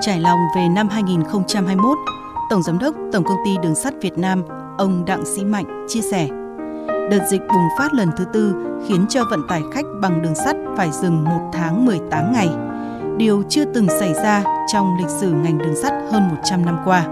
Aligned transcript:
Trải 0.00 0.20
lòng 0.20 0.38
về 0.56 0.68
năm 0.68 0.88
2021, 0.88 1.98
Tổng 2.50 2.62
Giám 2.62 2.78
đốc 2.78 2.94
Tổng 3.12 3.24
Công 3.24 3.36
ty 3.44 3.50
Đường 3.62 3.74
sắt 3.74 3.94
Việt 4.02 4.18
Nam, 4.18 4.44
ông 4.78 5.04
Đặng 5.04 5.24
Sĩ 5.26 5.44
Mạnh 5.44 5.86
chia 5.88 6.00
sẻ, 6.00 6.28
đợt 7.10 7.26
dịch 7.30 7.40
bùng 7.48 7.68
phát 7.78 7.94
lần 7.94 8.10
thứ 8.16 8.24
tư 8.32 8.54
khiến 8.88 9.06
cho 9.08 9.24
vận 9.30 9.40
tải 9.48 9.62
khách 9.72 9.84
bằng 10.00 10.22
đường 10.22 10.34
sắt 10.34 10.56
phải 10.76 10.90
dừng 10.92 11.24
1 11.24 11.30
tháng 11.52 11.84
18 11.84 12.32
ngày, 12.32 12.48
điều 13.16 13.42
chưa 13.48 13.64
từng 13.64 13.88
xảy 13.88 14.14
ra 14.14 14.42
trong 14.72 14.96
lịch 14.98 15.08
sử 15.08 15.30
ngành 15.30 15.58
đường 15.58 15.76
sắt 15.76 15.92
hơn 16.10 16.28
100 16.28 16.66
năm 16.66 16.78
qua. 16.84 17.06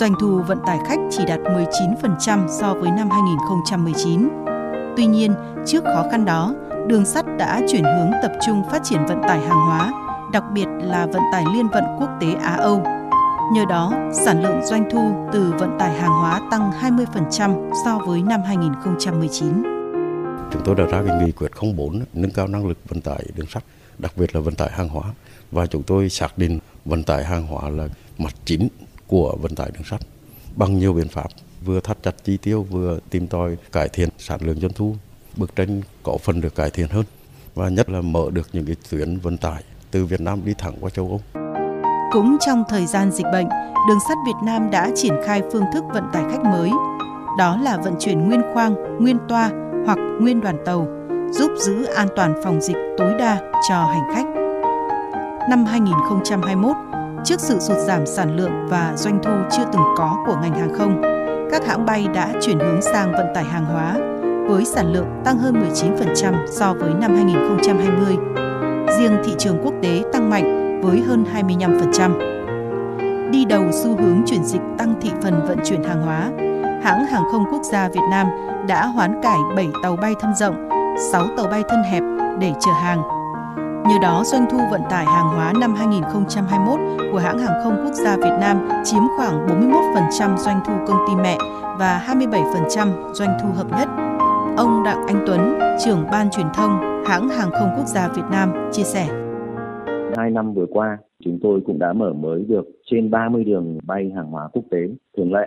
Doanh 0.00 0.12
thu 0.20 0.40
vận 0.48 0.58
tải 0.66 0.78
khách 0.88 0.98
chỉ 1.10 1.24
đạt 1.24 1.40
19% 1.40 2.48
so 2.48 2.74
với 2.74 2.90
năm 2.90 3.10
2019. 3.10 4.28
Tuy 4.96 5.06
nhiên, 5.06 5.34
trước 5.66 5.84
khó 5.84 6.04
khăn 6.10 6.24
đó, 6.24 6.54
đường 6.86 7.04
sắt 7.04 7.24
đã 7.38 7.60
chuyển 7.68 7.84
hướng 7.84 8.10
tập 8.22 8.32
trung 8.46 8.62
phát 8.70 8.84
triển 8.84 9.06
vận 9.06 9.22
tải 9.28 9.40
hàng 9.40 9.66
hóa, 9.68 10.03
đặc 10.34 10.44
biệt 10.52 10.66
là 10.80 11.06
vận 11.06 11.22
tải 11.32 11.44
liên 11.54 11.68
vận 11.68 11.84
quốc 11.98 12.08
tế 12.20 12.34
Á-Âu. 12.34 12.82
Nhờ 13.52 13.64
đó, 13.68 13.92
sản 14.24 14.42
lượng 14.42 14.60
doanh 14.64 14.90
thu 14.90 15.12
từ 15.32 15.54
vận 15.58 15.78
tải 15.78 16.00
hàng 16.00 16.10
hóa 16.10 16.40
tăng 16.50 16.70
20% 16.70 17.72
so 17.84 17.98
với 17.98 18.22
năm 18.22 18.40
2019. 18.46 19.62
Chúng 20.52 20.62
tôi 20.64 20.74
đã 20.74 20.84
ra 20.84 21.02
cái 21.06 21.24
nghị 21.24 21.32
quyết 21.32 21.50
04 21.76 22.04
nâng 22.14 22.30
cao 22.30 22.46
năng 22.46 22.66
lực 22.66 22.78
vận 22.88 23.00
tải 23.00 23.24
đường 23.36 23.46
sắt, 23.46 23.64
đặc 23.98 24.12
biệt 24.16 24.34
là 24.34 24.40
vận 24.40 24.54
tải 24.54 24.70
hàng 24.70 24.88
hóa 24.88 25.14
và 25.50 25.66
chúng 25.66 25.82
tôi 25.82 26.08
xác 26.08 26.38
định 26.38 26.58
vận 26.84 27.02
tải 27.02 27.24
hàng 27.24 27.46
hóa 27.46 27.70
là 27.70 27.88
mặt 28.18 28.34
chính 28.44 28.68
của 29.06 29.36
vận 29.40 29.54
tải 29.54 29.70
đường 29.74 29.84
sắt 29.84 30.00
bằng 30.56 30.78
nhiều 30.78 30.92
biện 30.92 31.08
pháp 31.08 31.28
vừa 31.64 31.80
thắt 31.80 32.02
chặt 32.02 32.14
chi 32.24 32.36
tiêu 32.36 32.62
vừa 32.62 32.98
tìm 33.10 33.26
tòi 33.26 33.56
cải 33.72 33.88
thiện 33.88 34.08
sản 34.18 34.40
lượng 34.42 34.60
doanh 34.60 34.72
thu 34.72 34.96
bức 35.36 35.56
tranh 35.56 35.82
có 36.02 36.16
phần 36.22 36.40
được 36.40 36.54
cải 36.54 36.70
thiện 36.70 36.88
hơn 36.88 37.04
và 37.54 37.68
nhất 37.68 37.88
là 37.88 38.00
mở 38.00 38.30
được 38.32 38.48
những 38.52 38.66
cái 38.66 38.76
tuyến 38.90 39.18
vận 39.18 39.36
tải 39.36 39.62
từ 39.94 40.04
Việt 40.04 40.20
Nam 40.20 40.40
đi 40.44 40.54
thẳng 40.58 40.74
qua 40.80 40.90
châu 40.90 41.06
Âu. 41.08 41.20
Cũng 42.12 42.36
trong 42.40 42.64
thời 42.68 42.86
gian 42.86 43.10
dịch 43.10 43.26
bệnh, 43.32 43.48
đường 43.88 43.98
sắt 44.08 44.18
Việt 44.26 44.36
Nam 44.44 44.70
đã 44.70 44.90
triển 44.94 45.14
khai 45.26 45.42
phương 45.52 45.64
thức 45.74 45.84
vận 45.94 46.04
tải 46.12 46.24
khách 46.30 46.44
mới. 46.44 46.70
Đó 47.38 47.58
là 47.62 47.76
vận 47.76 47.94
chuyển 47.98 48.28
nguyên 48.28 48.42
khoang, 48.54 48.74
nguyên 48.98 49.18
toa 49.28 49.50
hoặc 49.86 49.98
nguyên 50.20 50.40
đoàn 50.40 50.56
tàu, 50.64 50.88
giúp 51.30 51.50
giữ 51.58 51.84
an 51.84 52.08
toàn 52.16 52.34
phòng 52.44 52.60
dịch 52.60 52.76
tối 52.98 53.14
đa 53.18 53.38
cho 53.68 53.74
hành 53.74 54.14
khách. 54.14 54.26
Năm 55.50 55.64
2021, 55.64 56.76
trước 57.24 57.40
sự 57.40 57.58
sụt 57.60 57.76
giảm 57.86 58.06
sản 58.06 58.36
lượng 58.36 58.66
và 58.68 58.92
doanh 58.96 59.18
thu 59.22 59.32
chưa 59.50 59.64
từng 59.72 59.82
có 59.96 60.24
của 60.26 60.36
ngành 60.42 60.54
hàng 60.54 60.74
không, 60.78 61.02
các 61.50 61.66
hãng 61.66 61.86
bay 61.86 62.06
đã 62.14 62.32
chuyển 62.40 62.58
hướng 62.58 62.82
sang 62.82 63.12
vận 63.12 63.26
tải 63.34 63.44
hàng 63.44 63.64
hóa 63.64 63.96
với 64.48 64.64
sản 64.64 64.92
lượng 64.92 65.06
tăng 65.24 65.38
hơn 65.38 65.54
19% 65.76 66.46
so 66.46 66.74
với 66.74 66.94
năm 66.94 67.14
2020. 67.14 68.16
Riêng 68.98 69.16
thị 69.24 69.32
trường 69.38 69.58
quốc 69.64 69.74
tế 69.82 70.02
tăng 70.12 70.30
mạnh 70.30 70.80
với 70.82 71.00
hơn 71.00 71.24
25%. 71.34 73.30
Đi 73.30 73.44
đầu 73.44 73.64
xu 73.72 73.96
hướng 73.96 74.22
chuyển 74.26 74.44
dịch 74.44 74.60
tăng 74.78 74.94
thị 75.00 75.10
phần 75.22 75.46
vận 75.48 75.58
chuyển 75.64 75.82
hàng 75.82 76.02
hóa, 76.02 76.30
hãng 76.82 77.04
hàng 77.06 77.22
không 77.32 77.44
quốc 77.52 77.62
gia 77.62 77.88
Việt 77.88 78.00
Nam 78.10 78.26
đã 78.68 78.86
hoán 78.86 79.22
cải 79.22 79.38
7 79.56 79.68
tàu 79.82 79.96
bay 79.96 80.14
thân 80.20 80.34
rộng, 80.34 80.68
6 81.12 81.26
tàu 81.36 81.46
bay 81.46 81.62
thân 81.68 81.82
hẹp 81.82 82.02
để 82.40 82.52
chở 82.60 82.72
hàng. 82.72 83.02
Nhờ 83.88 83.98
đó, 84.02 84.22
doanh 84.26 84.46
thu 84.50 84.58
vận 84.70 84.82
tải 84.90 85.04
hàng 85.04 85.28
hóa 85.28 85.52
năm 85.60 85.74
2021 85.74 86.80
của 87.12 87.18
hãng 87.18 87.38
hàng 87.38 87.60
không 87.62 87.76
quốc 87.84 87.92
gia 87.92 88.16
Việt 88.16 88.36
Nam 88.40 88.68
chiếm 88.84 89.02
khoảng 89.16 89.46
41% 90.16 90.36
doanh 90.36 90.60
thu 90.66 90.72
công 90.86 90.98
ty 91.08 91.14
mẹ 91.16 91.38
và 91.78 92.04
27% 92.08 93.12
doanh 93.12 93.38
thu 93.42 93.48
hợp 93.56 93.66
nhất 93.78 93.88
Ông 94.56 94.82
Đặng 94.84 95.06
Anh 95.06 95.24
Tuấn, 95.26 95.40
trưởng 95.84 96.04
ban 96.12 96.30
truyền 96.30 96.46
thông 96.54 96.70
hãng 97.06 97.28
hàng 97.28 97.50
không 97.52 97.68
quốc 97.76 97.86
gia 97.86 98.08
Việt 98.08 98.22
Nam 98.30 98.52
chia 98.72 98.82
sẻ. 98.82 99.06
Hai 100.16 100.30
năm 100.30 100.54
vừa 100.54 100.66
qua, 100.70 100.98
chúng 101.24 101.38
tôi 101.42 101.60
cũng 101.66 101.78
đã 101.78 101.92
mở 101.92 102.12
mới 102.12 102.44
được 102.48 102.64
trên 102.90 103.10
30 103.10 103.44
đường 103.44 103.78
bay 103.86 104.12
hàng 104.16 104.26
hóa 104.26 104.48
quốc 104.52 104.62
tế 104.70 104.78
thường 105.16 105.32
lệ. 105.32 105.46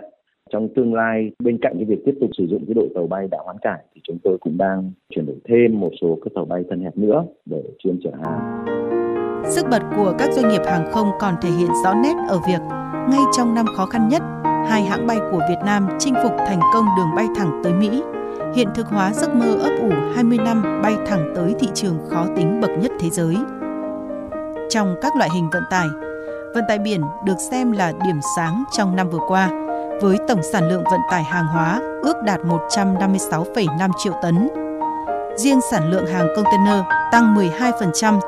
Trong 0.52 0.68
tương 0.76 0.94
lai, 0.94 1.30
bên 1.38 1.58
cạnh 1.62 1.72
cái 1.74 1.84
việc 1.84 2.02
tiếp 2.06 2.14
tục 2.20 2.30
sử 2.38 2.46
dụng 2.46 2.64
cái 2.66 2.74
đội 2.74 2.88
tàu 2.94 3.06
bay 3.06 3.28
đã 3.30 3.38
hoán 3.44 3.56
cải, 3.62 3.84
thì 3.94 4.00
chúng 4.04 4.18
tôi 4.24 4.38
cũng 4.40 4.58
đang 4.58 4.92
chuyển 5.14 5.26
đổi 5.26 5.36
thêm 5.48 5.80
một 5.80 5.90
số 6.00 6.18
các 6.24 6.30
tàu 6.34 6.44
bay 6.44 6.64
thân 6.70 6.80
hẹp 6.80 6.96
nữa 6.96 7.24
để 7.46 7.62
chuyên 7.78 8.00
chở 8.04 8.10
hàng. 8.24 8.64
Sức 9.44 9.66
bật 9.70 9.82
của 9.96 10.14
các 10.18 10.32
doanh 10.32 10.48
nghiệp 10.48 10.62
hàng 10.66 10.90
không 10.92 11.08
còn 11.20 11.34
thể 11.42 11.50
hiện 11.50 11.70
rõ 11.84 11.94
nét 11.94 12.14
ở 12.28 12.38
việc 12.48 12.60
ngay 13.10 13.22
trong 13.36 13.54
năm 13.54 13.66
khó 13.76 13.86
khăn 13.86 14.08
nhất, 14.08 14.22
hai 14.44 14.82
hãng 14.82 15.06
bay 15.06 15.16
của 15.32 15.40
Việt 15.48 15.58
Nam 15.66 15.88
chinh 15.98 16.14
phục 16.22 16.32
thành 16.38 16.60
công 16.74 16.84
đường 16.96 17.10
bay 17.16 17.26
thẳng 17.36 17.60
tới 17.64 17.72
Mỹ 17.72 18.02
hiện 18.54 18.68
thực 18.74 18.86
hóa 18.86 19.12
giấc 19.12 19.34
mơ 19.34 19.54
ấp 19.54 19.70
ủ 19.80 19.90
20 20.14 20.38
năm 20.38 20.80
bay 20.82 20.96
thẳng 21.06 21.32
tới 21.36 21.54
thị 21.58 21.68
trường 21.74 21.98
khó 22.10 22.26
tính 22.36 22.60
bậc 22.60 22.70
nhất 22.70 22.92
thế 23.00 23.10
giới. 23.10 23.36
Trong 24.70 24.96
các 25.02 25.16
loại 25.16 25.30
hình 25.34 25.50
vận 25.50 25.62
tải, 25.70 25.86
vận 26.54 26.64
tải 26.68 26.78
biển 26.78 27.02
được 27.24 27.36
xem 27.50 27.72
là 27.72 27.92
điểm 28.04 28.20
sáng 28.36 28.64
trong 28.72 28.96
năm 28.96 29.10
vừa 29.10 29.20
qua, 29.28 29.48
với 30.00 30.16
tổng 30.28 30.42
sản 30.52 30.68
lượng 30.68 30.84
vận 30.84 31.00
tải 31.10 31.22
hàng 31.22 31.46
hóa 31.46 31.80
ước 32.02 32.16
đạt 32.24 32.40
156,5 32.40 33.90
triệu 33.98 34.12
tấn. 34.22 34.48
Riêng 35.36 35.60
sản 35.70 35.90
lượng 35.90 36.06
hàng 36.06 36.28
container 36.36 36.84
tăng 37.12 37.34
12%. 37.34 38.20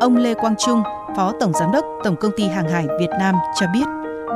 Ông 0.00 0.16
Lê 0.16 0.34
Quang 0.34 0.56
Trung, 0.56 0.82
Phó 1.16 1.32
Tổng 1.40 1.52
Giám 1.52 1.72
đốc 1.72 1.84
Tổng 2.04 2.16
Công 2.16 2.32
ty 2.36 2.48
Hàng 2.48 2.68
hải 2.68 2.86
Việt 3.00 3.10
Nam 3.20 3.34
cho 3.60 3.66
biết, 3.72 3.84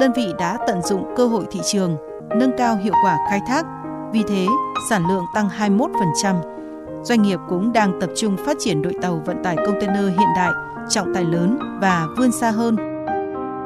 đơn 0.01 0.13
vị 0.13 0.35
đã 0.39 0.59
tận 0.67 0.83
dụng 0.83 1.15
cơ 1.17 1.27
hội 1.27 1.45
thị 1.51 1.61
trường, 1.65 1.97
nâng 2.29 2.53
cao 2.59 2.77
hiệu 2.77 2.95
quả 3.05 3.19
khai 3.31 3.41
thác 3.49 3.67
vì 4.13 4.23
thế, 4.29 4.47
sản 4.91 5.07
lượng 5.09 5.25
tăng 5.35 5.49
21%. 5.49 7.03
Doanh 7.05 7.23
nghiệp 7.23 7.39
cũng 7.49 7.73
đang 7.73 8.01
tập 8.01 8.11
trung 8.17 8.37
phát 8.47 8.57
triển 8.61 8.83
đội 8.83 8.93
tàu 9.03 9.23
vận 9.27 9.43
tải 9.45 9.57
container 9.57 10.05
hiện 10.05 10.29
đại, 10.37 10.53
trọng 10.89 11.15
tải 11.15 11.25
lớn 11.25 11.59
và 11.81 12.07
vươn 12.17 12.33
xa 12.33 12.51
hơn. 12.51 12.77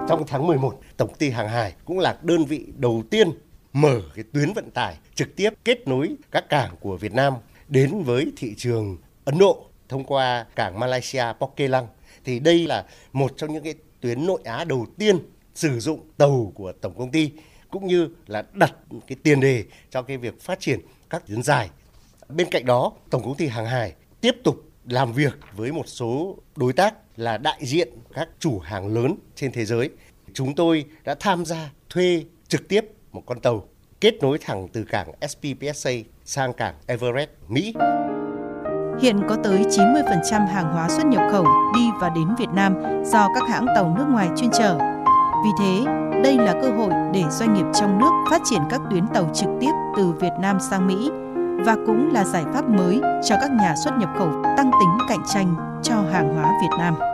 Trong 0.09 0.25
tháng 0.27 0.47
11, 0.47 0.81
Tổng 0.97 1.15
ty 1.19 1.31
Hàng 1.31 1.49
hải 1.49 1.75
cũng 1.85 1.99
là 1.99 2.19
đơn 2.23 2.45
vị 2.45 2.67
đầu 2.77 3.03
tiên 3.11 3.31
mở 3.73 4.01
cái 4.15 4.25
tuyến 4.33 4.53
vận 4.53 4.71
tải 4.71 4.97
trực 5.15 5.37
tiếp 5.37 5.51
kết 5.65 5.89
nối 5.89 6.17
các 6.31 6.49
cảng 6.49 6.77
của 6.81 6.97
Việt 6.97 7.13
Nam 7.13 7.35
đến 7.69 8.03
với 8.03 8.33
thị 8.37 8.55
trường 8.57 8.97
Ấn 9.25 9.39
Độ 9.39 9.67
thông 9.89 10.05
qua 10.05 10.47
cảng 10.57 10.81
Malaysia 10.81 11.25
Port 11.41 11.53
Thì 12.25 12.39
đây 12.39 12.67
là 12.67 12.85
một 13.13 13.33
trong 13.37 13.53
những 13.53 13.65
cái 13.65 13.75
tuyến 14.01 14.27
nội 14.27 14.41
Á 14.45 14.65
đầu 14.65 14.87
tiên 14.99 15.19
sử 15.55 15.81
dụng 15.81 16.01
tàu 16.17 16.53
của 16.55 16.73
tổng 16.73 16.95
công 16.99 17.11
ty 17.11 17.31
cũng 17.71 17.87
như 17.87 18.09
là 18.27 18.45
đặt 18.53 18.73
cái 19.07 19.17
tiền 19.23 19.41
đề 19.41 19.65
cho 19.91 20.03
cái 20.03 20.17
việc 20.17 20.41
phát 20.41 20.61
triển 20.61 20.81
các 21.11 21.27
tuyến 21.27 21.43
dài. 21.43 21.71
Bên 22.29 22.49
cạnh 22.51 22.67
đó, 22.67 22.93
Tổng 23.11 23.23
công 23.23 23.35
ty 23.35 23.47
Hàng 23.47 23.67
hải 23.67 23.95
tiếp 24.21 24.37
tục 24.45 24.57
làm 24.87 25.13
việc 25.13 25.39
với 25.57 25.73
một 25.73 25.89
số 25.89 26.39
đối 26.57 26.73
tác 26.73 26.95
là 27.17 27.39
đại 27.39 27.59
diện 27.61 27.89
các 28.15 28.29
chủ 28.39 28.59
hàng 28.59 28.95
lớn 28.95 29.15
trên 29.35 29.53
thế 29.53 29.65
giới. 29.65 29.91
Chúng 30.33 30.55
tôi 30.55 30.85
đã 31.05 31.15
tham 31.21 31.45
gia 31.45 31.71
thuê 31.91 32.25
trực 32.49 32.69
tiếp 32.69 32.85
một 33.13 33.23
con 33.27 33.41
tàu 33.41 33.69
kết 34.01 34.15
nối 34.23 34.39
thẳng 34.39 34.69
từ 34.73 34.85
cảng 34.85 35.13
SPPSA 35.29 35.91
sang 36.25 36.53
cảng 36.53 36.75
Everett, 36.87 37.33
Mỹ. 37.49 37.75
Hiện 39.01 39.21
có 39.29 39.37
tới 39.45 39.59
90% 39.59 40.47
hàng 40.47 40.73
hóa 40.73 40.89
xuất 40.89 41.07
nhập 41.07 41.23
khẩu 41.33 41.45
đi 41.75 41.89
và 42.01 42.09
đến 42.09 42.29
Việt 42.39 42.51
Nam 42.55 42.75
do 43.05 43.29
các 43.35 43.49
hãng 43.49 43.67
tàu 43.75 43.95
nước 43.99 44.07
ngoài 44.11 44.29
chuyên 44.37 44.51
chở. 44.51 44.79
Vì 45.45 45.51
thế, 45.59 46.10
đây 46.23 46.39
là 46.39 46.55
cơ 46.63 46.71
hội 46.71 46.93
để 47.13 47.23
doanh 47.31 47.55
nghiệp 47.55 47.67
trong 47.75 47.99
nước 47.99 48.11
phát 48.31 48.43
triển 48.45 48.61
các 48.71 48.81
tuyến 48.91 49.07
tàu 49.07 49.31
trực 49.35 49.49
tiếp 49.61 49.71
từ 49.97 50.13
Việt 50.21 50.33
Nam 50.41 50.61
sang 50.61 50.87
Mỹ 50.87 51.11
và 51.65 51.77
cũng 51.87 52.13
là 52.13 52.25
giải 52.25 52.45
pháp 52.55 52.69
mới 52.69 53.01
cho 53.25 53.37
các 53.41 53.51
nhà 53.51 53.75
xuất 53.85 53.99
nhập 53.99 54.09
khẩu 54.19 54.31
tăng 54.57 54.71
tính 54.81 55.07
cạnh 55.09 55.23
tranh 55.35 55.55
cho 55.83 55.95
hàng 56.13 56.35
hóa 56.35 56.53
Việt 56.63 56.77
Nam. 56.79 57.10